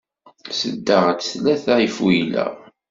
[0.49, 2.45] Sseddaɣ-d tlata ifuyla.